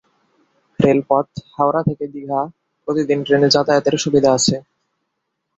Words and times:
রেলপথ: 0.79 1.27
হাওড়া 1.55 1.81
থেকে 1.87 2.05
দীঘা 2.13 2.41
প্রতিদিন 2.87 3.19
ট্রেনে 3.23 3.47
যাতায়াতের 3.55 3.95
সুবিধা 3.97 4.29
আছে। 4.37 4.55